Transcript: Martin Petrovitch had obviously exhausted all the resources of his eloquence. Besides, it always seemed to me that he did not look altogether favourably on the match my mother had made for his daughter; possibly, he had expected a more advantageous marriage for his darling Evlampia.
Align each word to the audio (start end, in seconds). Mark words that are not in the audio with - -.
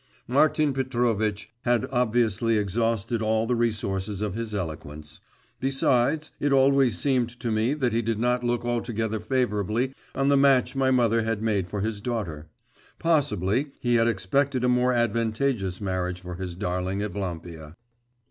Martin 0.27 0.73
Petrovitch 0.73 1.51
had 1.61 1.85
obviously 1.91 2.57
exhausted 2.57 3.21
all 3.21 3.45
the 3.45 3.53
resources 3.55 4.19
of 4.19 4.33
his 4.33 4.55
eloquence. 4.55 5.19
Besides, 5.59 6.31
it 6.39 6.51
always 6.51 6.97
seemed 6.97 7.29
to 7.39 7.51
me 7.51 7.75
that 7.75 7.93
he 7.93 8.01
did 8.01 8.17
not 8.17 8.43
look 8.43 8.65
altogether 8.65 9.19
favourably 9.19 9.93
on 10.15 10.29
the 10.29 10.37
match 10.37 10.75
my 10.75 10.89
mother 10.89 11.21
had 11.21 11.43
made 11.43 11.67
for 11.69 11.81
his 11.81 12.01
daughter; 12.01 12.47
possibly, 12.97 13.73
he 13.79 13.93
had 13.93 14.07
expected 14.07 14.63
a 14.63 14.67
more 14.67 14.91
advantageous 14.91 15.79
marriage 15.79 16.19
for 16.21 16.33
his 16.33 16.55
darling 16.55 17.03
Evlampia. 17.03 17.75